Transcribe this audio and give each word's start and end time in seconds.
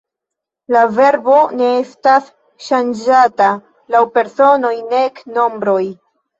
La 0.75 0.79
verbo 0.95 1.35
ne 1.59 1.67
estas 1.81 2.31
ŝanĝata 2.69 3.53
laŭ 3.97 4.03
personoj 4.19 4.75
nek 4.99 5.25
nombroj. 5.39 5.81